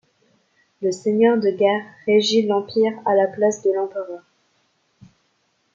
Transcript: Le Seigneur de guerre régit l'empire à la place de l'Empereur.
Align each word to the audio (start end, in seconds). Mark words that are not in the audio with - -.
Le 0.81 0.91
Seigneur 0.91 1.37
de 1.37 1.51
guerre 1.51 1.83
régit 2.07 2.47
l'empire 2.47 2.99
à 3.05 3.13
la 3.13 3.27
place 3.27 3.61
de 3.61 3.71
l'Empereur. 3.71 4.23